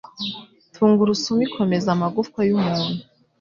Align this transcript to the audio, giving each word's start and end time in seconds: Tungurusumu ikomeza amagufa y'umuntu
Tungurusumu 0.73 1.41
ikomeza 1.47 1.87
amagufa 1.95 2.39
y'umuntu 2.47 2.93